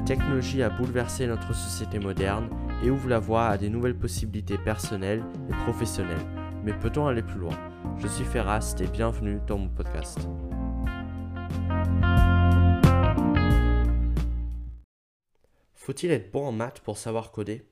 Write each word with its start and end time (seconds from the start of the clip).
La 0.00 0.06
technologie 0.16 0.62
a 0.62 0.70
bouleversé 0.70 1.26
notre 1.26 1.54
société 1.54 1.98
moderne 1.98 2.48
et 2.82 2.90
ouvre 2.90 3.10
la 3.10 3.18
voie 3.18 3.48
à 3.48 3.58
des 3.58 3.68
nouvelles 3.68 3.98
possibilités 3.98 4.56
personnelles 4.56 5.22
et 5.50 5.52
professionnelles. 5.64 6.26
Mais 6.64 6.72
peut-on 6.72 7.06
aller 7.06 7.22
plus 7.22 7.38
loin? 7.38 7.56
Je 7.98 8.08
suis 8.08 8.24
Ferrast 8.24 8.80
et 8.80 8.86
bienvenue 8.86 9.40
dans 9.46 9.58
mon 9.58 9.68
podcast. 9.68 10.18
Faut-il 15.74 16.10
être 16.12 16.32
bon 16.32 16.46
en 16.46 16.52
maths 16.52 16.80
pour 16.80 16.96
savoir 16.96 17.30
coder? 17.30 17.68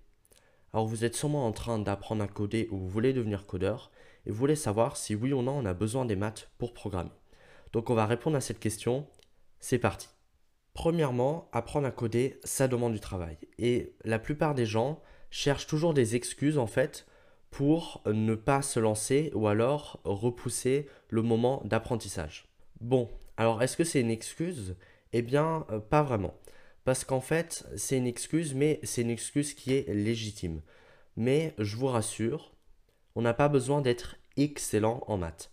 Alors 0.74 0.86
vous 0.86 1.06
êtes 1.06 1.16
sûrement 1.16 1.46
en 1.46 1.52
train 1.52 1.78
d'apprendre 1.78 2.22
à 2.22 2.28
coder 2.28 2.68
ou 2.70 2.76
vous 2.76 2.88
voulez 2.90 3.14
devenir 3.14 3.46
codeur 3.46 3.90
et 4.26 4.30
vous 4.30 4.36
voulez 4.36 4.54
savoir 4.54 4.98
si 4.98 5.14
oui 5.14 5.32
ou 5.32 5.40
non 5.40 5.58
on 5.58 5.64
a 5.64 5.72
besoin 5.72 6.04
des 6.04 6.14
maths 6.14 6.50
pour 6.58 6.74
programmer. 6.74 7.10
Donc 7.72 7.88
on 7.88 7.94
va 7.94 8.04
répondre 8.04 8.36
à 8.36 8.42
cette 8.42 8.60
question. 8.60 9.06
C'est 9.60 9.78
parti. 9.78 10.08
Premièrement, 10.78 11.48
apprendre 11.50 11.88
à 11.88 11.90
coder, 11.90 12.38
ça 12.44 12.68
demande 12.68 12.92
du 12.92 13.00
travail. 13.00 13.36
Et 13.58 13.96
la 14.04 14.20
plupart 14.20 14.54
des 14.54 14.64
gens 14.64 15.02
cherchent 15.28 15.66
toujours 15.66 15.92
des 15.92 16.14
excuses 16.14 16.56
en 16.56 16.68
fait 16.68 17.04
pour 17.50 18.00
ne 18.06 18.36
pas 18.36 18.62
se 18.62 18.78
lancer 18.78 19.32
ou 19.34 19.48
alors 19.48 19.98
repousser 20.04 20.86
le 21.08 21.22
moment 21.22 21.62
d'apprentissage. 21.64 22.46
Bon, 22.80 23.10
alors 23.36 23.60
est-ce 23.60 23.76
que 23.76 23.82
c'est 23.82 24.00
une 24.00 24.12
excuse? 24.12 24.76
Eh 25.12 25.20
bien, 25.20 25.66
euh, 25.72 25.80
pas 25.80 26.04
vraiment. 26.04 26.34
Parce 26.84 27.02
qu'en 27.02 27.20
fait, 27.20 27.66
c'est 27.74 27.98
une 27.98 28.06
excuse, 28.06 28.54
mais 28.54 28.78
c'est 28.84 29.02
une 29.02 29.10
excuse 29.10 29.54
qui 29.54 29.74
est 29.74 29.92
légitime. 29.92 30.62
Mais 31.16 31.54
je 31.58 31.76
vous 31.76 31.88
rassure, 31.88 32.52
on 33.16 33.22
n'a 33.22 33.34
pas 33.34 33.48
besoin 33.48 33.80
d'être 33.80 34.14
excellent 34.36 35.02
en 35.08 35.16
maths. 35.16 35.50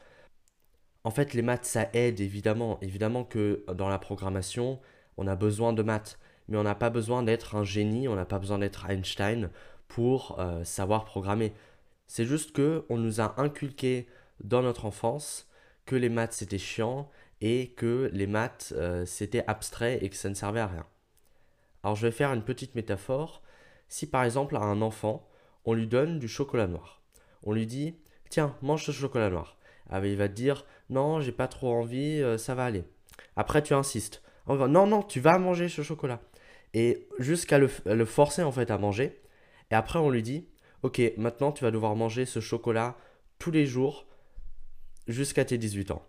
En 1.04 1.10
fait, 1.10 1.34
les 1.34 1.42
maths, 1.42 1.66
ça 1.66 1.90
aide 1.94 2.20
évidemment. 2.20 2.78
Évidemment 2.82 3.24
que 3.24 3.66
dans 3.74 3.90
la 3.90 3.98
programmation, 3.98 4.80
on 5.18 5.28
a 5.28 5.36
besoin 5.36 5.74
de 5.74 5.84
maths, 5.84 6.20
mais 6.48 6.58
on 6.58 6.64
n'a 6.64 6.76
pas 6.76 6.90
besoin 6.90 7.24
d'être 7.24 7.56
un 7.56 7.64
génie, 7.64 8.08
on 8.08 8.16
n'a 8.16 8.26
pas 8.26 8.40
besoin 8.40 8.60
d'être 8.60 8.90
Einstein 8.90 9.50
pour 9.88 10.40
euh, 10.40 10.64
savoir 10.64 11.06
programmer. 11.06 11.54
C'est 12.08 12.26
juste 12.26 12.52
que 12.52 12.86
on 12.90 12.98
nous 12.98 13.22
a 13.22 13.40
inculqué 13.40 14.08
dans 14.44 14.62
notre 14.62 14.86
enfance 14.86 15.50
que 15.86 15.96
les 15.96 16.10
maths 16.10 16.34
c'était 16.34 16.58
chiant 16.58 17.10
et 17.42 17.70
que 17.72 18.10
les 18.14 18.28
maths 18.28 18.74
euh, 18.76 19.06
c'était 19.06 19.44
abstrait 19.48 20.00
et 20.02 20.10
que 20.10 20.16
ça 20.16 20.30
ne 20.30 20.34
servait 20.34 20.60
à 20.60 20.68
rien. 20.68 20.86
Alors 21.84 21.96
je 21.96 22.08
vais 22.08 22.12
faire 22.12 22.34
une 22.34 22.44
petite 22.44 22.76
métaphore. 22.76 23.42
Si 23.88 24.08
par 24.08 24.24
exemple 24.24 24.56
à 24.56 24.62
un 24.62 24.82
enfant, 24.82 25.28
on 25.66 25.74
lui 25.74 25.88
donne 25.88 26.20
du 26.20 26.28
chocolat 26.28 26.68
noir, 26.68 27.02
on 27.44 27.54
lui 27.54 27.66
dit 27.66 27.96
tiens 28.30 28.56
mange 28.62 28.86
ce 28.86 28.92
chocolat 28.92 29.30
noir, 29.30 29.58
ah, 29.90 30.06
il 30.06 30.18
va 30.18 30.28
te 30.28 30.34
dire 30.34 30.66
non 30.90 31.22
j'ai 31.22 31.32
pas 31.32 31.48
trop 31.48 31.74
envie, 31.74 32.22
euh, 32.22 32.38
ça 32.38 32.56
va 32.56 32.66
aller. 32.66 32.84
Après 33.36 33.62
tu 33.62 33.74
insistes, 33.74 34.22
non, 34.48 34.88
non, 34.88 35.02
tu 35.02 35.20
vas 35.20 35.38
manger 35.38 35.70
ce 35.70 35.82
chocolat. 35.82 36.22
Et 36.74 37.08
jusqu'à 37.20 37.58
le, 37.58 38.06
forcer 38.06 38.44
en 38.44 38.52
fait 38.52 38.70
à 38.70 38.78
manger. 38.78 39.22
Et 39.72 39.76
après, 39.76 40.00
on 40.00 40.10
lui 40.10 40.22
dit, 40.22 40.48
ok, 40.84 41.02
maintenant 41.18 41.52
tu 41.52 41.64
vas 41.64 41.72
devoir 41.72 41.96
manger 41.96 42.26
ce 42.26 42.40
chocolat 42.40 42.96
tous 43.40 43.52
les 43.52 43.66
jours 43.66 44.06
jusqu'à 45.08 45.46
tes 45.46 45.58
18 45.58 45.92
ans. 45.92 46.06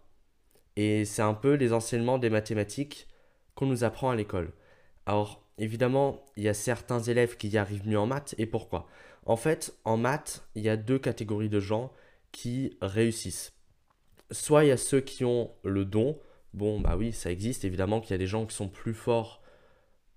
Et 0.77 1.05
c'est 1.05 1.23
un 1.23 1.34
peu 1.34 1.55
les 1.55 1.73
enseignements 1.73 2.19
des 2.19 2.31
mathématiques 2.31 3.09
qu'on 3.55 3.67
nous 3.67 3.84
apprend 3.84 4.11
à 4.11 4.17
l'école. 4.17 4.53
Alors, 5.07 5.42
évidemment, 5.59 6.25
il 6.37 6.42
y 6.42 6.48
a 6.48 6.55
certains 6.55 7.01
élèves 7.01 7.37
qui 7.37 7.48
y 7.48 7.59
arrivent 7.59 7.89
mieux 7.89 7.98
en 7.98 8.07
maths. 8.07 8.34
Et 8.37 8.47
pourquoi? 8.47 8.87
En 9.25 9.37
fait, 9.37 9.75
en 9.84 9.97
maths, 9.97 10.47
il 10.55 10.62
y 10.62 10.69
a 10.69 10.77
deux 10.77 10.98
catégories 10.98 11.48
de 11.48 11.61
gens 11.61 11.92
qui 12.33 12.77
réussissent. 12.83 13.55
Soit 14.31 14.64
il 14.64 14.69
y 14.69 14.73
a 14.73 14.77
ceux 14.77 15.01
qui 15.01 15.25
ont 15.25 15.51
le 15.64 15.84
don, 15.84 16.19
Bon, 16.56 16.80
bah 16.80 16.96
oui, 16.96 17.12
ça 17.12 17.30
existe, 17.30 17.66
évidemment 17.66 18.00
qu'il 18.00 18.12
y 18.12 18.14
a 18.14 18.18
des 18.18 18.26
gens 18.26 18.46
qui 18.46 18.56
sont 18.56 18.68
plus 18.68 18.94
forts 18.94 19.42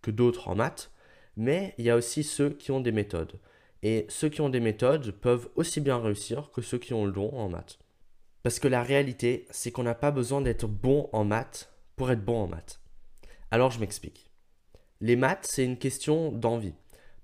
que 0.01 0.09
d'autres 0.09 0.47
en 0.47 0.55
maths, 0.55 0.89
mais 1.35 1.75
il 1.77 1.83
y 1.83 1.89
a 1.89 1.97
aussi 1.97 2.23
ceux 2.23 2.49
qui 2.49 2.71
ont 2.71 2.79
des 2.79 2.93
méthodes. 2.93 3.39
Et 3.83 4.05
ceux 4.07 4.29
qui 4.29 4.39
ont 4.39 4.49
des 4.49 4.61
méthodes 4.61 5.11
peuvent 5.11 5.49
aussi 5.55 5.81
bien 5.81 5.97
réussir 5.97 6.49
que 6.51 6.61
ceux 6.61 6.77
qui 6.77 6.93
ont 6.93 7.05
le 7.05 7.11
don 7.11 7.29
en 7.33 7.49
maths. 7.49 7.77
Parce 8.41 8.59
que 8.59 8.69
la 8.69 8.83
réalité, 8.83 9.47
c'est 9.49 9.71
qu'on 9.71 9.83
n'a 9.83 9.95
pas 9.95 10.11
besoin 10.11 10.39
d'être 10.39 10.65
bon 10.65 11.09
en 11.11 11.25
maths 11.25 11.73
pour 11.97 12.09
être 12.09 12.23
bon 12.23 12.43
en 12.43 12.47
maths. 12.47 12.79
Alors 13.51 13.71
je 13.71 13.81
m'explique. 13.81 14.31
Les 15.01 15.17
maths, 15.17 15.45
c'est 15.49 15.65
une 15.65 15.77
question 15.77 16.31
d'envie. 16.31 16.75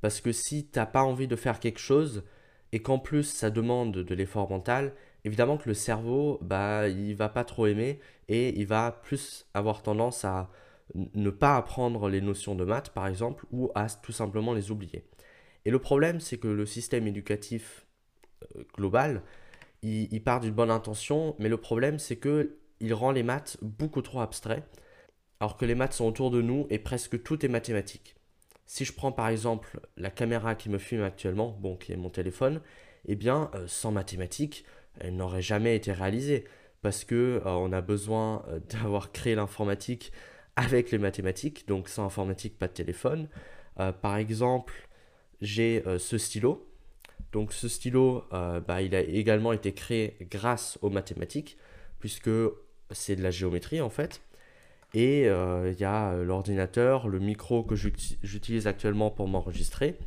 Parce 0.02 0.20
que 0.20 0.34
si 0.34 0.68
tu 0.68 0.78
n'as 0.78 0.86
pas 0.86 1.04
envie 1.04 1.28
de 1.28 1.38
faire 1.38 1.62
quelque 1.62 1.80
chose 1.80 2.26
et 2.74 2.82
qu'en 2.82 3.00
plus 3.00 3.24
ça 3.24 3.50
demande 3.50 3.94
de 3.94 4.16
l'effort 4.16 4.50
mental, 4.50 4.94
évidemment 5.26 5.58
que 5.58 5.68
le 5.68 5.74
cerveau, 5.74 6.40
bah, 6.42 6.88
il 6.88 7.16
va 7.16 7.30
pas 7.30 7.44
trop 7.44 7.66
aimer 7.66 8.00
et 8.30 8.58
il 8.58 8.68
va 8.68 8.92
plus 8.92 9.46
avoir 9.54 9.82
tendance 9.82 10.24
à 10.24 10.50
ne 10.94 11.32
pas 11.32 11.58
apprendre 11.58 12.10
les 12.10 12.22
notions 12.22 12.56
de 12.56 12.64
maths, 12.64 12.90
par 12.90 13.08
exemple, 13.08 13.46
ou 13.52 13.72
à 13.76 13.88
tout 13.90 14.12
simplement 14.12 14.54
les 14.54 14.72
oublier. 14.72 15.04
Et 15.66 15.72
le 15.72 15.80
problème, 15.80 16.20
c'est 16.20 16.38
que 16.38 16.48
le 16.48 16.66
système 16.68 17.08
éducatif 17.08 17.88
euh, 18.56 18.64
global, 18.76 19.24
il, 19.82 20.24
part 20.24 20.40
d'une 20.40 20.54
bonne 20.54 20.72
intention, 20.72 21.36
mais 21.38 21.50
le 21.50 21.58
problème, 21.58 22.00
c'est 22.00 22.16
que 22.16 22.58
il 22.80 22.94
rend 22.94 23.12
les 23.12 23.24
maths 23.24 23.58
beaucoup 23.62 24.02
trop 24.02 24.20
abstraits, 24.20 24.64
alors 25.40 25.58
que 25.58 25.66
les 25.66 25.76
maths 25.76 25.94
sont 25.94 26.06
autour 26.06 26.32
de 26.32 26.42
nous 26.42 26.66
et 26.70 26.80
presque 26.80 27.22
tout 27.24 27.46
est 27.46 27.50
mathématique. 27.50 28.16
Si 28.66 28.84
je 28.84 28.94
prends 28.94 29.12
par 29.12 29.30
exemple 29.30 29.80
la 29.96 30.10
caméra 30.10 30.56
qui 30.56 30.70
me 30.70 30.80
filme 30.80 31.04
actuellement, 31.04 31.56
bon, 31.60 31.76
qui 31.78 31.94
est 31.94 31.98
mon 31.98 32.10
téléphone, 32.10 32.62
eh 33.08 33.16
bien, 33.16 33.52
euh, 33.54 33.68
sans 33.68 33.92
mathématiques, 33.92 34.66
elle 35.00 35.16
n'aurait 35.16 35.42
jamais 35.42 35.76
été 35.76 35.92
réalisée 35.92 36.46
parce 36.86 37.04
que 37.04 37.42
euh, 37.44 37.50
on 37.50 37.72
a 37.72 37.82
besoin 37.82 38.44
euh, 38.48 38.60
d'avoir 38.70 39.12
créé 39.12 39.34
l'informatique 39.34 40.12
avec 40.56 40.92
les 40.92 41.00
mathématiques, 41.00 41.68
donc 41.68 41.90
sans 41.90 42.06
informatique, 42.06 42.60
pas 42.60 42.68
de 42.68 42.74
téléphone. 42.74 43.28
Euh, 43.80 43.92
par 43.92 44.18
exemple, 44.18 44.88
j'ai 45.42 45.84
ce 45.98 46.18
stylo. 46.18 46.66
Donc 47.34 47.52
ce 47.52 47.68
stylo, 47.68 48.24
bah, 48.32 48.82
il 48.82 48.96
a 48.96 49.02
également 49.02 49.52
été 49.52 49.74
créé 49.74 50.16
grâce 50.32 50.80
aux 50.82 50.90
mathématiques, 50.90 51.58
puisque 52.00 52.30
c'est 52.92 53.18
de 53.18 53.22
la 53.22 53.32
géométrie 53.32 53.82
en 53.82 53.90
fait. 53.90 54.22
Et 54.94 55.24
il 55.24 55.78
y 55.78 55.84
a 55.84 56.16
l'ordinateur, 56.24 57.10
le 57.10 57.20
micro 57.20 57.64
que 57.64 57.76
j'utilise 57.76 58.66
actuellement 58.66 59.12
pour 59.12 59.28
m'enregistrer. 59.28 59.98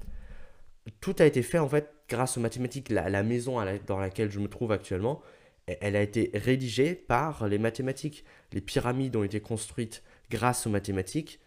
Tout 1.03 1.17
a 1.19 1.27
été 1.27 1.43
fait 1.43 1.59
en 1.59 1.69
fait 1.69 1.93
grâce 2.09 2.37
aux 2.37 2.41
mathématiques, 2.41 2.89
la, 2.89 3.23
maison 3.23 3.59
dans 3.87 3.99
laquelle 3.99 4.31
je 4.31 4.41
me 4.41 4.49
trouve 4.49 4.73
actuellement, 4.73 5.21
elle 5.67 5.97
a 5.97 6.03
été 6.03 6.31
rédigée 6.35 6.95
par 6.95 7.47
les 7.47 7.59
mathématiques. 7.59 8.25
Les 8.53 8.61
pyramides 8.61 9.17
ont 9.17 9.25
été 9.25 9.41
construites 9.41 10.03
grâce 10.31 10.67
aux 10.67 10.71
mathématiques. 10.71 11.41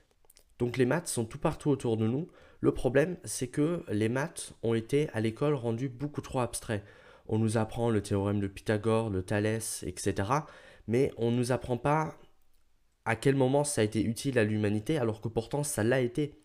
Donc 0.60 0.78
les 0.78 0.86
maths 0.86 1.08
sont 1.08 1.26
tout 1.26 1.40
partout 1.40 1.70
autour 1.70 1.98
de 1.98 2.08
nous. 2.08 2.28
Le 2.60 2.72
problème, 2.72 3.18
c'est 3.24 3.48
que 3.48 3.84
les 3.90 4.10
maths 4.10 4.54
ont 4.62 4.76
été 4.76 5.10
à 5.14 5.20
l'école 5.20 5.56
rendus 5.56 5.90
beaucoup 5.90 6.22
trop 6.22 6.40
abstraits. 6.40 6.84
On 7.28 7.40
nous 7.40 7.58
apprend 7.58 7.90
le 7.90 8.04
théorème 8.04 8.40
de 8.40 8.48
Pythagore, 8.48 9.10
le 9.10 9.24
Thalès, 9.24 9.84
etc. 9.88 10.30
Mais 10.88 11.12
on 11.18 11.32
ne 11.32 11.38
nous 11.38 11.52
apprend 11.52 11.78
pas 11.78 12.16
à 13.06 13.16
quel 13.16 13.36
moment 13.36 13.64
ça 13.64 13.82
a 13.82 13.84
été 13.84 14.04
utile 14.04 14.38
à 14.38 14.44
l'humanité, 14.44 15.00
alors 15.00 15.22
que 15.22 15.28
pourtant 15.28 15.64
ça 15.64 15.84
l'a 15.84 16.02
été. 16.02 16.40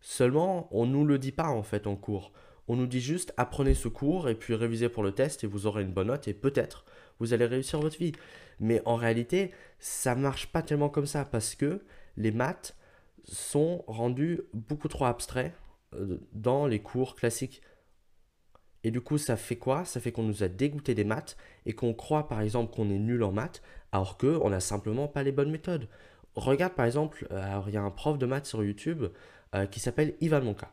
Seulement, 0.00 0.68
on 0.70 0.86
ne 0.86 0.92
nous 0.92 1.04
le 1.04 1.18
dit 1.18 1.32
pas 1.32 1.48
en 1.48 1.62
fait 1.62 1.86
en 1.86 1.96
cours. 1.96 2.32
On 2.72 2.76
nous 2.76 2.86
dit 2.86 3.00
juste 3.00 3.34
apprenez 3.36 3.74
ce 3.74 3.88
cours 3.88 4.28
et 4.28 4.36
puis 4.36 4.54
révisez 4.54 4.88
pour 4.88 5.02
le 5.02 5.10
test 5.10 5.42
et 5.42 5.48
vous 5.48 5.66
aurez 5.66 5.82
une 5.82 5.90
bonne 5.90 6.06
note 6.06 6.28
et 6.28 6.34
peut-être 6.34 6.84
vous 7.18 7.32
allez 7.32 7.44
réussir 7.44 7.80
votre 7.80 7.98
vie. 7.98 8.12
Mais 8.60 8.80
en 8.84 8.94
réalité, 8.94 9.50
ça 9.80 10.14
marche 10.14 10.46
pas 10.46 10.62
tellement 10.62 10.88
comme 10.88 11.06
ça 11.06 11.24
parce 11.24 11.56
que 11.56 11.82
les 12.16 12.30
maths 12.30 12.76
sont 13.24 13.82
rendus 13.88 14.42
beaucoup 14.54 14.86
trop 14.86 15.06
abstraits 15.06 15.52
euh, 15.96 16.18
dans 16.32 16.68
les 16.68 16.78
cours 16.78 17.16
classiques. 17.16 17.60
Et 18.84 18.92
du 18.92 19.00
coup, 19.00 19.18
ça 19.18 19.36
fait 19.36 19.56
quoi? 19.56 19.84
Ça 19.84 19.98
fait 19.98 20.12
qu'on 20.12 20.22
nous 20.22 20.44
a 20.44 20.48
dégoûté 20.48 20.94
des 20.94 21.02
maths 21.02 21.36
et 21.66 21.72
qu'on 21.72 21.92
croit 21.92 22.28
par 22.28 22.40
exemple 22.40 22.72
qu'on 22.72 22.88
est 22.88 23.00
nul 23.00 23.24
en 23.24 23.32
maths 23.32 23.62
alors 23.90 24.16
qu'on 24.16 24.48
n'a 24.48 24.60
simplement 24.60 25.08
pas 25.08 25.24
les 25.24 25.32
bonnes 25.32 25.50
méthodes. 25.50 25.88
Regarde 26.36 26.74
par 26.74 26.86
exemple, 26.86 27.26
euh, 27.32 27.62
il 27.66 27.74
y 27.74 27.76
a 27.76 27.82
un 27.82 27.90
prof 27.90 28.16
de 28.16 28.26
maths 28.26 28.46
sur 28.46 28.62
YouTube 28.62 29.06
euh, 29.56 29.66
qui 29.66 29.80
s'appelle 29.80 30.14
Ivan 30.20 30.42
Monka. 30.42 30.70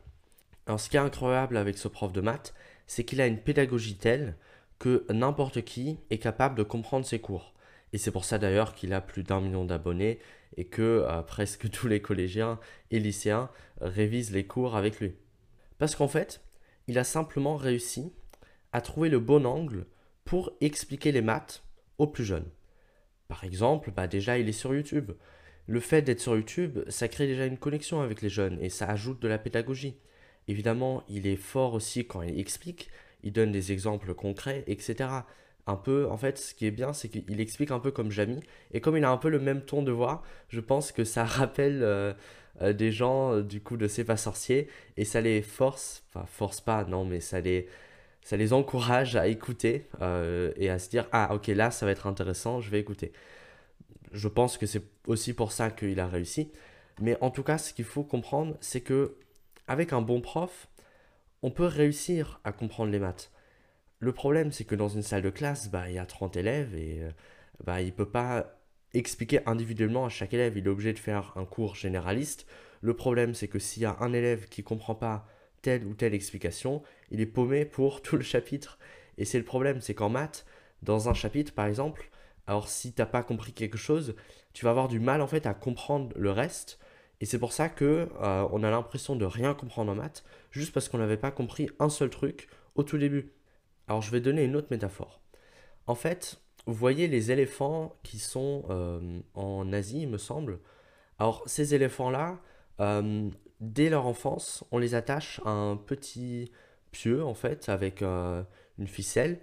Alors 0.68 0.78
ce 0.78 0.90
qui 0.90 0.96
est 0.96 1.00
incroyable 1.00 1.56
avec 1.56 1.78
ce 1.78 1.88
prof 1.88 2.12
de 2.12 2.20
maths, 2.20 2.54
c'est 2.86 3.02
qu'il 3.02 3.22
a 3.22 3.26
une 3.26 3.40
pédagogie 3.40 3.96
telle 3.96 4.36
que 4.78 5.06
n'importe 5.10 5.62
qui 5.62 5.98
est 6.10 6.18
capable 6.18 6.56
de 6.56 6.62
comprendre 6.62 7.06
ses 7.06 7.20
cours. 7.20 7.54
Et 7.94 7.98
c'est 7.98 8.10
pour 8.10 8.26
ça 8.26 8.38
d'ailleurs 8.38 8.74
qu'il 8.74 8.92
a 8.92 9.00
plus 9.00 9.22
d'un 9.22 9.40
million 9.40 9.64
d'abonnés 9.64 10.18
et 10.58 10.66
que 10.66 11.06
euh, 11.08 11.22
presque 11.26 11.70
tous 11.70 11.88
les 11.88 12.02
collégiens 12.02 12.60
et 12.90 13.00
lycéens 13.00 13.48
révisent 13.80 14.30
les 14.30 14.46
cours 14.46 14.76
avec 14.76 15.00
lui. 15.00 15.14
Parce 15.78 15.96
qu'en 15.96 16.06
fait, 16.06 16.42
il 16.86 16.98
a 16.98 17.04
simplement 17.04 17.56
réussi 17.56 18.12
à 18.72 18.82
trouver 18.82 19.08
le 19.08 19.20
bon 19.20 19.46
angle 19.46 19.86
pour 20.26 20.52
expliquer 20.60 21.12
les 21.12 21.22
maths 21.22 21.64
aux 21.96 22.08
plus 22.08 22.24
jeunes. 22.24 22.50
Par 23.26 23.42
exemple, 23.44 23.90
bah 23.90 24.06
déjà 24.06 24.38
il 24.38 24.50
est 24.50 24.52
sur 24.52 24.74
YouTube. 24.74 25.12
Le 25.66 25.80
fait 25.80 26.02
d'être 26.02 26.20
sur 26.20 26.36
YouTube, 26.36 26.80
ça 26.88 27.08
crée 27.08 27.26
déjà 27.26 27.46
une 27.46 27.56
connexion 27.56 28.02
avec 28.02 28.20
les 28.20 28.28
jeunes 28.28 28.58
et 28.60 28.68
ça 28.68 28.86
ajoute 28.86 29.22
de 29.22 29.28
la 29.28 29.38
pédagogie. 29.38 29.96
Évidemment, 30.48 31.04
il 31.08 31.26
est 31.26 31.36
fort 31.36 31.74
aussi 31.74 32.06
quand 32.06 32.22
il 32.22 32.40
explique, 32.40 32.90
il 33.22 33.32
donne 33.32 33.52
des 33.52 33.70
exemples 33.70 34.14
concrets, 34.14 34.64
etc. 34.66 35.10
un 35.66 35.76
peu, 35.76 36.08
en 36.08 36.16
fait, 36.16 36.38
ce 36.38 36.54
qui 36.54 36.66
est 36.66 36.70
bien, 36.70 36.94
c'est 36.94 37.10
qu'il 37.10 37.40
explique 37.40 37.70
un 37.70 37.78
peu 37.78 37.90
comme 37.90 38.10
Jamie. 38.10 38.40
Et 38.72 38.80
comme 38.80 38.96
il 38.96 39.04
a 39.04 39.10
un 39.10 39.18
peu 39.18 39.28
le 39.28 39.38
même 39.38 39.60
ton 39.62 39.82
de 39.82 39.92
voix, 39.92 40.22
je 40.48 40.60
pense 40.60 40.90
que 40.90 41.04
ça 41.04 41.24
rappelle 41.26 41.82
euh, 41.82 42.14
euh, 42.62 42.72
des 42.72 42.90
gens, 42.92 43.34
euh, 43.34 43.42
du 43.42 43.60
coup, 43.60 43.76
de 43.76 43.86
C'est 43.88 44.04
pas 44.04 44.16
sorcier. 44.16 44.68
Et 44.96 45.04
ça 45.04 45.20
les 45.20 45.42
force, 45.42 46.02
enfin, 46.08 46.24
force 46.26 46.62
pas, 46.62 46.84
non, 46.84 47.04
mais 47.04 47.20
ça 47.20 47.40
les, 47.40 47.68
ça 48.22 48.38
les 48.38 48.54
encourage 48.54 49.16
à 49.16 49.28
écouter 49.28 49.86
et 50.56 50.70
à 50.70 50.78
se 50.78 50.88
dire, 50.90 51.08
ah, 51.12 51.34
ok, 51.34 51.48
là, 51.48 51.70
ça 51.70 51.86
va 51.86 51.92
être 51.92 52.06
intéressant, 52.06 52.60
je 52.60 52.70
vais 52.70 52.80
écouter. 52.80 53.12
Je 54.12 54.28
pense 54.28 54.58
que 54.58 54.66
c'est 54.66 54.82
aussi 55.06 55.34
pour 55.34 55.52
ça 55.52 55.70
qu'il 55.70 56.00
a 56.00 56.08
réussi. 56.08 56.50
Mais 57.00 57.16
en 57.20 57.30
tout 57.30 57.42
cas, 57.42 57.58
ce 57.58 57.72
qu'il 57.72 57.84
faut 57.84 58.02
comprendre, 58.02 58.56
c'est 58.60 58.80
que 58.80 59.14
avec 59.68 59.92
un 59.92 60.02
bon 60.02 60.20
prof, 60.20 60.68
on 61.42 61.50
peut 61.50 61.66
réussir 61.66 62.40
à 62.44 62.52
comprendre 62.52 62.90
les 62.90 62.98
maths. 62.98 63.30
Le 64.00 64.12
problème, 64.12 64.52
c'est 64.52 64.64
que 64.64 64.74
dans 64.74 64.88
une 64.88 65.02
salle 65.02 65.22
de 65.22 65.30
classe, 65.30 65.70
bah, 65.70 65.88
il 65.88 65.94
y 65.94 65.98
a 65.98 66.06
30 66.06 66.36
élèves 66.36 66.74
et 66.74 67.02
euh, 67.02 67.10
bah, 67.64 67.80
il 67.80 67.86
ne 67.86 67.92
peut 67.92 68.08
pas 68.08 68.58
expliquer 68.94 69.40
individuellement 69.46 70.06
à 70.06 70.08
chaque 70.08 70.34
élève. 70.34 70.56
Il 70.56 70.66
est 70.66 70.70
obligé 70.70 70.92
de 70.92 70.98
faire 70.98 71.32
un 71.36 71.44
cours 71.44 71.74
généraliste. 71.74 72.46
Le 72.80 72.94
problème, 72.94 73.34
c'est 73.34 73.48
que 73.48 73.58
s'il 73.58 73.82
y 73.82 73.86
a 73.86 73.96
un 74.00 74.12
élève 74.12 74.48
qui 74.48 74.62
ne 74.62 74.66
comprend 74.66 74.94
pas 74.94 75.26
telle 75.62 75.84
ou 75.84 75.94
telle 75.94 76.14
explication, 76.14 76.82
il 77.10 77.20
est 77.20 77.26
paumé 77.26 77.64
pour 77.64 78.02
tout 78.02 78.16
le 78.16 78.22
chapitre. 78.22 78.78
Et 79.18 79.24
c'est 79.24 79.38
le 79.38 79.44
problème, 79.44 79.80
c'est 79.80 79.94
qu'en 79.94 80.08
maths, 80.08 80.46
dans 80.82 81.08
un 81.08 81.14
chapitre 81.14 81.52
par 81.52 81.66
exemple, 81.66 82.08
alors 82.46 82.68
si 82.68 82.92
tu 82.92 83.02
n'as 83.02 83.06
pas 83.06 83.22
compris 83.24 83.52
quelque 83.52 83.78
chose, 83.78 84.14
tu 84.52 84.64
vas 84.64 84.70
avoir 84.70 84.88
du 84.88 85.00
mal 85.00 85.20
en 85.20 85.26
fait 85.26 85.46
à 85.46 85.54
comprendre 85.54 86.12
le 86.16 86.30
reste. 86.30 86.78
Et 87.20 87.26
c'est 87.26 87.38
pour 87.38 87.52
ça 87.52 87.68
que 87.68 88.08
euh, 88.20 88.48
on 88.52 88.62
a 88.62 88.70
l'impression 88.70 89.16
de 89.16 89.24
rien 89.24 89.54
comprendre 89.54 89.90
en 89.92 89.96
maths, 89.96 90.24
juste 90.50 90.72
parce 90.72 90.88
qu'on 90.88 90.98
n'avait 90.98 91.16
pas 91.16 91.30
compris 91.30 91.68
un 91.78 91.88
seul 91.88 92.10
truc 92.10 92.48
au 92.76 92.82
tout 92.82 92.98
début. 92.98 93.32
Alors 93.88 94.02
je 94.02 94.10
vais 94.10 94.20
donner 94.20 94.44
une 94.44 94.54
autre 94.54 94.68
métaphore. 94.70 95.20
En 95.86 95.94
fait, 95.94 96.40
vous 96.66 96.74
voyez 96.74 97.08
les 97.08 97.32
éléphants 97.32 97.96
qui 98.02 98.18
sont 98.18 98.64
euh, 98.70 99.20
en 99.34 99.72
Asie, 99.72 100.02
il 100.02 100.08
me 100.08 100.18
semble. 100.18 100.60
Alors 101.18 101.42
ces 101.46 101.74
éléphants-là, 101.74 102.38
euh, 102.80 103.28
dès 103.60 103.90
leur 103.90 104.06
enfance, 104.06 104.64
on 104.70 104.78
les 104.78 104.94
attache 104.94 105.40
à 105.44 105.50
un 105.50 105.76
petit 105.76 106.52
pieu, 106.92 107.24
en 107.24 107.34
fait, 107.34 107.68
avec 107.68 108.02
une 108.02 108.86
ficelle 108.86 109.40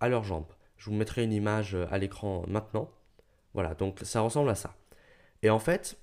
à 0.00 0.08
leurs 0.08 0.24
jambes. 0.24 0.52
Je 0.76 0.90
vous 0.90 0.96
mettrai 0.96 1.24
une 1.24 1.32
image 1.32 1.76
à 1.90 1.98
l'écran 1.98 2.44
maintenant. 2.46 2.90
Voilà, 3.54 3.74
donc 3.74 4.00
ça 4.02 4.20
ressemble 4.20 4.50
à 4.50 4.54
ça. 4.54 4.76
Et 5.42 5.48
en 5.48 5.58
fait, 5.58 5.98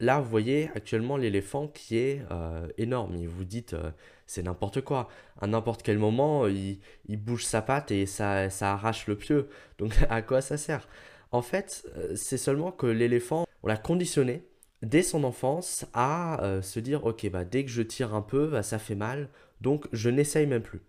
là, 0.00 0.20
vous 0.20 0.28
voyez 0.28 0.70
actuellement 0.74 1.16
l'éléphant 1.16 1.68
qui 1.68 1.98
est 1.98 2.22
euh, 2.30 2.68
énorme. 2.78 3.16
Et 3.16 3.26
vous 3.26 3.44
dites, 3.44 3.74
euh, 3.74 3.90
c'est 4.26 4.42
n'importe 4.42 4.80
quoi. 4.82 5.08
À 5.40 5.46
n'importe 5.46 5.82
quel 5.82 5.98
moment, 5.98 6.46
il, 6.46 6.78
bouge 7.08 7.44
sa 7.44 7.62
patte 7.62 7.90
et 7.90 8.06
ça, 8.06 8.48
arrache 8.60 9.06
le 9.06 9.16
pieu. 9.16 9.48
Donc, 9.78 9.92
à 10.10 10.22
quoi 10.22 10.40
ça 10.40 10.56
sert? 10.56 10.88
En 11.32 11.42
fait, 11.42 11.86
euh, 11.96 12.14
c'est 12.16 12.38
seulement 12.38 12.72
que 12.72 12.86
l'éléphant, 12.86 13.46
on 13.62 13.68
l'a 13.68 13.76
conditionné 13.76 14.44
dès 14.82 15.02
son 15.02 15.24
enfance 15.24 15.86
à 15.92 16.60
se 16.62 16.78
dire, 16.78 17.04
ok, 17.04 17.28
bah, 17.30 17.44
dès 17.44 17.64
que 17.64 17.70
je 17.70 17.82
tire 17.82 18.14
un 18.14 18.22
peu, 18.22 18.46
bah, 18.48 18.62
ça 18.62 18.78
fait 18.78 18.94
mal. 18.94 19.28
Donc, 19.60 19.86
je 19.92 20.08
n'essaye 20.08 20.46
même 20.46 20.62
plus. 20.62 20.80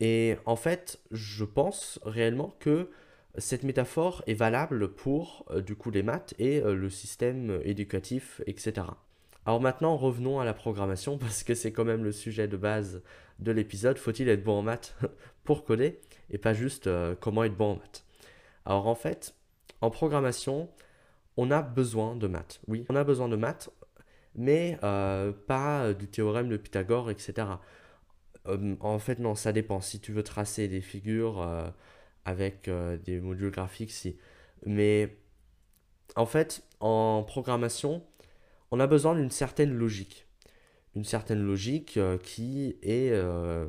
Et 0.00 0.36
en 0.44 0.54
fait, 0.54 1.00
je 1.10 1.44
pense 1.44 1.98
réellement 2.04 2.54
que 2.60 2.90
cette 3.38 3.62
métaphore 3.62 4.22
est 4.26 4.34
valable 4.34 4.88
pour 4.92 5.44
euh, 5.50 5.60
du 5.60 5.76
coup 5.76 5.90
les 5.90 6.02
maths 6.02 6.34
et 6.38 6.60
euh, 6.60 6.74
le 6.74 6.90
système 6.90 7.60
éducatif, 7.64 8.42
etc. 8.46 8.86
Alors 9.46 9.60
maintenant, 9.60 9.96
revenons 9.96 10.40
à 10.40 10.44
la 10.44 10.54
programmation 10.54 11.18
parce 11.18 11.42
que 11.42 11.54
c'est 11.54 11.72
quand 11.72 11.84
même 11.84 12.04
le 12.04 12.12
sujet 12.12 12.48
de 12.48 12.56
base 12.56 13.02
de 13.38 13.52
l'épisode. 13.52 13.98
Faut-il 13.98 14.28
être 14.28 14.44
bon 14.44 14.58
en 14.58 14.62
maths 14.62 14.96
pour 15.44 15.64
coder 15.64 16.00
et 16.30 16.38
pas 16.38 16.52
juste 16.52 16.86
euh, 16.86 17.14
comment 17.18 17.44
être 17.44 17.56
bon 17.56 17.72
en 17.72 17.76
maths? 17.76 18.04
Alors 18.64 18.86
en 18.86 18.94
fait, 18.94 19.34
en 19.80 19.90
programmation, 19.90 20.68
on 21.36 21.50
a 21.50 21.62
besoin 21.62 22.16
de 22.16 22.26
maths. 22.26 22.60
Oui, 22.66 22.84
on 22.88 22.96
a 22.96 23.04
besoin 23.04 23.28
de 23.28 23.36
maths, 23.36 23.70
mais 24.34 24.78
pas 25.46 25.94
du 25.94 26.08
théorème 26.08 26.48
de 26.48 26.56
Pythagore, 26.56 27.10
etc. 27.10 27.46
en 28.44 28.98
fait, 28.98 29.18
non, 29.20 29.34
ça 29.34 29.52
dépend. 29.52 29.80
Si 29.80 30.00
tu 30.00 30.12
veux 30.12 30.22
tracer 30.22 30.68
des 30.68 30.80
figures 30.80 31.72
avec 32.28 32.68
euh, 32.68 32.98
des 32.98 33.20
modules 33.20 33.50
graphiques, 33.50 33.90
si. 33.90 34.18
Mais 34.66 35.16
en 36.14 36.26
fait, 36.26 36.62
en 36.78 37.24
programmation, 37.26 38.04
on 38.70 38.80
a 38.80 38.86
besoin 38.86 39.14
d'une 39.14 39.30
certaine 39.30 39.72
logique. 39.72 40.26
Une 40.94 41.04
certaine 41.04 41.42
logique 41.42 41.96
euh, 41.96 42.18
qui 42.18 42.76
est 42.82 43.12
euh, 43.12 43.66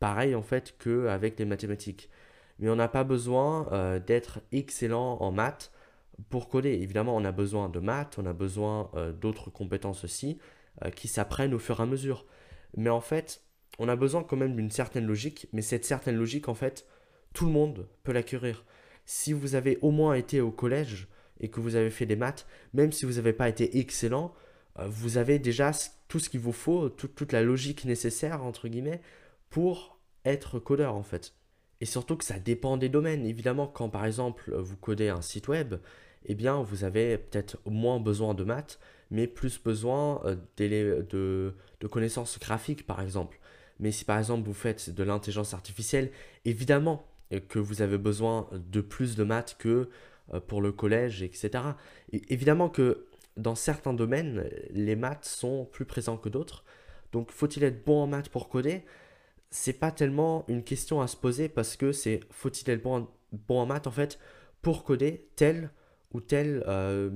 pareille 0.00 0.34
en 0.34 0.42
fait 0.42 0.76
qu'avec 0.76 1.38
les 1.38 1.44
mathématiques. 1.44 2.10
Mais 2.58 2.68
on 2.68 2.76
n'a 2.76 2.88
pas 2.88 3.04
besoin 3.04 4.00
d'être 4.06 4.40
excellent 4.52 5.18
en 5.20 5.32
maths 5.32 5.72
pour 6.30 6.48
coder. 6.48 6.70
Évidemment, 6.70 7.16
on 7.16 7.24
a 7.24 7.32
besoin 7.32 7.68
de 7.68 7.80
maths, 7.80 8.16
on 8.18 8.26
a 8.26 8.32
besoin 8.32 8.90
d'autres 9.20 9.50
compétences 9.50 10.04
aussi 10.04 10.38
qui 10.94 11.08
s'apprennent 11.08 11.52
au 11.52 11.58
fur 11.58 11.80
et 11.80 11.82
à 11.82 11.86
mesure. 11.86 12.26
Mais 12.76 12.90
en 12.90 13.00
fait, 13.00 13.42
on 13.80 13.88
a 13.88 13.96
besoin 13.96 14.22
quand 14.22 14.36
même 14.36 14.54
d'une 14.54 14.70
certaine 14.70 15.04
logique, 15.04 15.48
mais 15.52 15.62
cette 15.62 15.84
certaine 15.84 16.14
logique, 16.14 16.48
en 16.48 16.54
fait, 16.54 16.86
tout 17.34 17.44
le 17.44 17.52
monde 17.52 17.86
peut 18.02 18.12
l'acquérir. 18.12 18.64
Si 19.04 19.34
vous 19.34 19.54
avez 19.54 19.78
au 19.82 19.90
moins 19.90 20.14
été 20.14 20.40
au 20.40 20.50
collège 20.50 21.08
et 21.40 21.48
que 21.48 21.60
vous 21.60 21.74
avez 21.74 21.90
fait 21.90 22.06
des 22.06 22.16
maths, 22.16 22.46
même 22.72 22.92
si 22.92 23.04
vous 23.04 23.14
n'avez 23.14 23.34
pas 23.34 23.50
été 23.50 23.78
excellent, 23.78 24.32
euh, 24.78 24.86
vous 24.88 25.18
avez 25.18 25.38
déjà 25.38 25.72
tout 26.08 26.18
ce 26.18 26.30
qu'il 26.30 26.40
vous 26.40 26.52
faut, 26.52 26.88
toute 26.88 27.32
la 27.32 27.42
logique 27.42 27.84
nécessaire, 27.84 28.42
entre 28.42 28.68
guillemets, 28.68 29.02
pour 29.50 29.98
être 30.24 30.58
codeur 30.58 30.94
en 30.94 31.02
fait. 31.02 31.34
Et 31.80 31.86
surtout 31.86 32.16
que 32.16 32.24
ça 32.24 32.38
dépend 32.38 32.76
des 32.76 32.88
domaines. 32.88 33.26
Évidemment, 33.26 33.66
quand 33.66 33.90
par 33.90 34.06
exemple 34.06 34.54
vous 34.54 34.76
codez 34.76 35.08
un 35.08 35.20
site 35.20 35.48
web, 35.48 35.74
eh 36.24 36.34
bien 36.34 36.62
vous 36.62 36.84
avez 36.84 37.18
peut-être 37.18 37.58
moins 37.66 38.00
besoin 38.00 38.32
de 38.32 38.44
maths, 38.44 38.78
mais 39.10 39.26
plus 39.26 39.62
besoin 39.62 40.22
euh, 40.24 40.36
de, 40.56 41.54
de 41.80 41.86
connaissances 41.88 42.38
graphiques 42.38 42.86
par 42.86 43.02
exemple. 43.02 43.38
Mais 43.80 43.90
si 43.90 44.04
par 44.04 44.18
exemple 44.18 44.46
vous 44.46 44.54
faites 44.54 44.90
de 44.90 45.02
l'intelligence 45.02 45.52
artificielle, 45.52 46.10
évidemment, 46.44 47.06
que 47.40 47.58
vous 47.58 47.82
avez 47.82 47.98
besoin 47.98 48.48
de 48.52 48.80
plus 48.80 49.16
de 49.16 49.24
maths 49.24 49.56
que 49.58 49.88
euh, 50.32 50.40
pour 50.40 50.62
le 50.62 50.72
collège, 50.72 51.22
etc. 51.22 51.50
évidemment 52.12 52.68
que 52.68 53.06
dans 53.36 53.54
certains 53.54 53.92
domaines, 53.92 54.48
les 54.70 54.96
maths 54.96 55.24
sont 55.24 55.66
plus 55.66 55.84
présents 55.84 56.16
que 56.16 56.28
d'autres. 56.28 56.64
Donc 57.12 57.30
faut-il 57.30 57.64
être 57.64 57.84
bon 57.84 58.02
en 58.02 58.06
maths 58.06 58.28
pour 58.28 58.48
coder? 58.48 58.84
C'est 59.50 59.74
pas 59.74 59.90
tellement 59.90 60.44
une 60.48 60.64
question 60.64 61.00
à 61.00 61.06
se 61.06 61.16
poser 61.16 61.48
parce 61.48 61.76
que 61.76 61.92
c'est 61.92 62.20
faut-il 62.30 62.70
être 62.70 62.82
bon 62.82 63.02
en, 63.02 63.10
bon 63.32 63.60
en 63.60 63.66
maths 63.66 63.86
en 63.86 63.90
fait 63.90 64.18
pour 64.62 64.84
coder 64.84 65.28
tel 65.36 65.70
ou 66.12 66.20
tel 66.20 66.64
euh, 66.66 67.10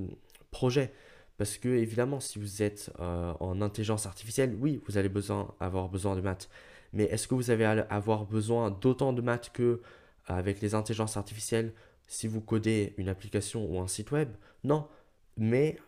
projet? 0.51 0.93
Parce 1.39 1.57
que 1.57 1.69
évidemment, 1.69 2.21
si 2.21 2.39
vous 2.39 2.63
êtes 2.63 2.93
euh, 2.99 3.33
en 3.39 3.63
intelligence 3.63 4.07
artificielle, 4.07 4.57
oui, 4.61 4.83
vous 4.87 4.99
allez 4.99 5.09
besoin, 5.09 5.55
avoir 5.61 5.89
besoin 5.89 6.17
de 6.17 6.21
maths. 6.21 6.49
Mais 6.93 7.05
est-ce 7.05 7.29
que 7.29 7.35
vous 7.35 7.51
allez 7.51 7.65
avoir 7.65 8.25
besoin 8.27 8.71
d'autant 8.71 9.13
de 9.13 9.23
maths 9.23 9.51
que 9.53 9.81
avec 10.29 10.61
les 10.61 10.75
intelligences 10.75 11.17
artificielles 11.17 11.73
si 12.07 12.27
vous 12.27 12.41
codez 12.41 12.95
une 12.97 13.09
application 13.09 13.67
ou 13.67 13.81
un 13.81 13.89
site 13.89 14.11
web 14.13 14.31
Non. 14.65 14.89
Mais 15.37 15.79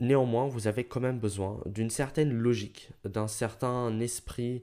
néanmoins, 0.00 0.46
vous 0.46 0.66
avez 0.66 0.84
quand 0.84 1.00
même 1.00 1.18
besoin 1.18 1.60
d'une 1.66 1.90
certaine 1.90 2.32
logique, 2.32 2.90
d'un 3.04 3.28
certain 3.28 3.98
esprit 4.00 4.62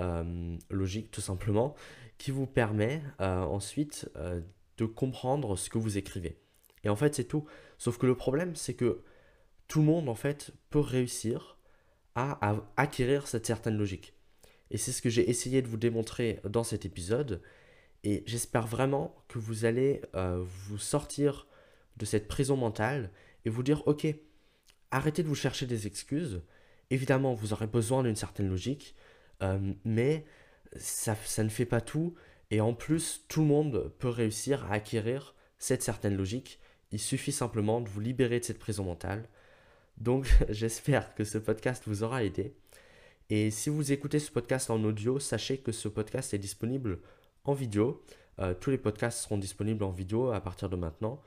euh, 0.00 0.56
logique 0.70 1.10
tout 1.10 1.20
simplement, 1.20 1.74
qui 2.18 2.30
vous 2.30 2.46
permet 2.46 3.02
euh, 3.20 3.42
ensuite 3.42 4.10
euh, 4.16 4.40
de 4.78 4.84
comprendre 4.84 5.56
ce 5.56 5.70
que 5.70 5.78
vous 5.78 5.98
écrivez. 5.98 6.38
Et 6.84 6.88
en 6.88 6.96
fait, 6.96 7.14
c'est 7.14 7.24
tout. 7.24 7.44
Sauf 7.78 7.98
que 7.98 8.06
le 8.06 8.16
problème, 8.16 8.54
c'est 8.56 8.74
que 8.74 9.02
tout 9.68 9.80
le 9.80 9.86
monde, 9.86 10.08
en 10.08 10.14
fait, 10.14 10.52
peut 10.70 10.80
réussir 10.80 11.58
à 12.14 12.54
acquérir 12.76 13.26
cette 13.26 13.44
certaine 13.44 13.76
logique. 13.76 14.14
Et 14.70 14.78
c'est 14.78 14.92
ce 14.92 15.02
que 15.02 15.08
j'ai 15.08 15.28
essayé 15.28 15.62
de 15.62 15.68
vous 15.68 15.76
démontrer 15.76 16.40
dans 16.44 16.62
cet 16.62 16.84
épisode. 16.84 17.42
Et 18.04 18.22
j'espère 18.26 18.66
vraiment 18.66 19.16
que 19.28 19.38
vous 19.38 19.64
allez 19.64 20.02
euh, 20.14 20.44
vous 20.44 20.78
sortir 20.78 21.46
de 21.96 22.04
cette 22.04 22.28
prison 22.28 22.56
mentale 22.56 23.10
et 23.46 23.50
vous 23.50 23.62
dire, 23.62 23.82
ok, 23.86 24.06
arrêtez 24.90 25.22
de 25.22 25.28
vous 25.28 25.34
chercher 25.34 25.64
des 25.64 25.86
excuses. 25.86 26.42
Évidemment, 26.90 27.32
vous 27.32 27.54
aurez 27.54 27.66
besoin 27.66 28.02
d'une 28.02 28.14
certaine 28.14 28.48
logique, 28.48 28.94
euh, 29.42 29.72
mais 29.84 30.26
ça, 30.76 31.16
ça 31.24 31.42
ne 31.42 31.48
fait 31.48 31.64
pas 31.64 31.80
tout. 31.80 32.14
Et 32.50 32.60
en 32.60 32.74
plus, 32.74 33.24
tout 33.26 33.40
le 33.40 33.46
monde 33.46 33.90
peut 33.98 34.08
réussir 34.08 34.66
à 34.66 34.74
acquérir 34.74 35.34
cette 35.58 35.82
certaine 35.82 36.16
logique. 36.16 36.60
Il 36.92 37.00
suffit 37.00 37.32
simplement 37.32 37.80
de 37.80 37.88
vous 37.88 38.00
libérer 38.00 38.38
de 38.38 38.44
cette 38.44 38.58
prison 38.58 38.84
mentale. 38.84 39.28
Donc, 39.96 40.28
j'espère 40.50 41.14
que 41.14 41.24
ce 41.24 41.38
podcast 41.38 41.84
vous 41.86 42.02
aura 42.02 42.22
aidé. 42.22 42.54
Et 43.30 43.50
si 43.50 43.70
vous 43.70 43.92
écoutez 43.92 44.18
ce 44.18 44.30
podcast 44.30 44.68
en 44.68 44.84
audio, 44.84 45.18
sachez 45.18 45.56
que 45.56 45.72
ce 45.72 45.88
podcast 45.88 46.34
est 46.34 46.38
disponible 46.38 46.98
en 47.44 47.54
vidéo. 47.54 48.02
Euh, 48.40 48.54
tous 48.54 48.70
les 48.70 48.78
podcasts 48.78 49.22
seront 49.22 49.38
disponibles 49.38 49.84
en 49.84 49.90
vidéo 49.90 50.30
à 50.32 50.40
partir 50.40 50.68
de 50.68 50.76
maintenant. 50.76 51.22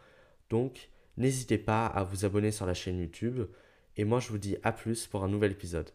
Donc, 0.50 0.90
n'hésitez 1.16 1.58
pas 1.58 1.86
à 1.86 2.04
vous 2.04 2.26
abonner 2.26 2.52
sur 2.52 2.66
la 2.66 2.74
chaîne 2.74 3.00
YouTube. 3.00 3.48
Et 3.96 4.04
moi, 4.04 4.20
je 4.20 4.30
vous 4.30 4.38
dis 4.38 4.58
à 4.64 4.72
plus 4.72 5.08
pour 5.08 5.24
un 5.24 5.28
nouvel 5.28 5.52
épisode. 5.52 5.92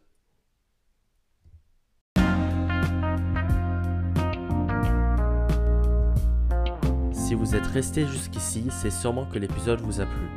Si 7.12 7.32
Si 7.32 7.38
vous 7.38 7.54
êtes 7.56 7.66
resté 7.66 8.06
jusqu'ici, 8.06 8.66
c'est 8.70 8.90
sûrement 8.90 9.24
que 9.24 9.38
l'épisode 9.38 9.80
vous 9.80 10.02
a 10.02 10.04
plu. 10.04 10.28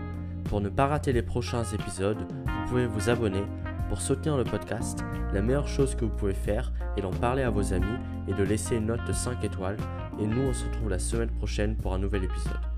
Pour 0.45 0.61
ne 0.61 0.69
pas 0.69 0.87
rater 0.87 1.11
les 1.11 1.23
prochains 1.23 1.65
épisodes, 1.65 2.25
vous 2.31 2.69
pouvez 2.69 2.87
vous 2.87 3.09
abonner. 3.09 3.43
Pour 3.89 4.01
soutenir 4.01 4.35
le 4.37 4.43
podcast, 4.43 4.99
la 5.33 5.41
meilleure 5.41 5.67
chose 5.67 5.95
que 5.95 6.05
vous 6.05 6.15
pouvez 6.15 6.33
faire 6.33 6.71
est 6.97 7.01
d'en 7.01 7.11
parler 7.11 7.43
à 7.43 7.49
vos 7.49 7.73
amis 7.73 7.97
et 8.27 8.33
de 8.33 8.43
laisser 8.43 8.77
une 8.77 8.87
note 8.87 9.05
de 9.07 9.13
5 9.13 9.43
étoiles. 9.43 9.77
Et 10.19 10.25
nous, 10.25 10.41
on 10.41 10.53
se 10.53 10.65
retrouve 10.65 10.89
la 10.89 10.99
semaine 10.99 11.29
prochaine 11.29 11.75
pour 11.75 11.93
un 11.93 11.99
nouvel 11.99 12.23
épisode. 12.23 12.74